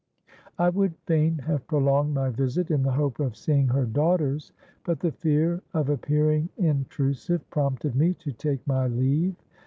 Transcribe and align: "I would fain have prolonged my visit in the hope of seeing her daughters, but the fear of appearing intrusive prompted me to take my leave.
"I 0.57 0.69
would 0.69 0.95
fain 1.05 1.37
have 1.45 1.67
prolonged 1.67 2.15
my 2.15 2.31
visit 2.31 2.71
in 2.71 2.81
the 2.81 2.93
hope 2.93 3.19
of 3.19 3.35
seeing 3.37 3.67
her 3.67 3.85
daughters, 3.85 4.51
but 4.83 4.99
the 4.99 5.11
fear 5.11 5.61
of 5.75 5.89
appearing 5.89 6.49
intrusive 6.57 7.47
prompted 7.51 7.95
me 7.95 8.15
to 8.15 8.31
take 8.31 8.65
my 8.65 8.87
leave. 8.87 9.35